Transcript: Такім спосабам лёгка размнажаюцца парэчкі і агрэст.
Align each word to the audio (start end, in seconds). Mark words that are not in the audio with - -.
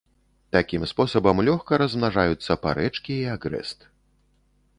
Такім 0.55 0.85
спосабам 0.91 1.37
лёгка 1.49 1.79
размнажаюцца 1.83 2.51
парэчкі 2.65 3.13
і 3.19 3.29
агрэст. 3.37 3.79